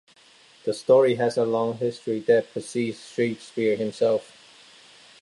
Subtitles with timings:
[0.63, 4.35] The story has a long history that precedes Shakespeare himself.